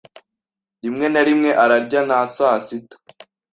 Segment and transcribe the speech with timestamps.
[0.83, 2.95] Rimwe na rimwe ararya na sasita.